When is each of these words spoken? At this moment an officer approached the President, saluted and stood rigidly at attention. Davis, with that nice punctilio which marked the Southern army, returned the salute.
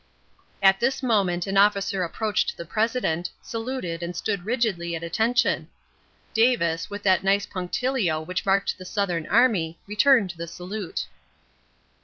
At 0.63 0.79
this 0.79 1.03
moment 1.03 1.45
an 1.45 1.57
officer 1.59 2.01
approached 2.01 2.57
the 2.57 2.65
President, 2.65 3.29
saluted 3.43 4.01
and 4.01 4.15
stood 4.15 4.45
rigidly 4.47 4.95
at 4.95 5.03
attention. 5.03 5.67
Davis, 6.33 6.89
with 6.89 7.03
that 7.03 7.23
nice 7.23 7.45
punctilio 7.45 8.19
which 8.19 8.43
marked 8.43 8.79
the 8.79 8.83
Southern 8.83 9.27
army, 9.27 9.77
returned 9.85 10.33
the 10.37 10.47
salute. 10.47 11.05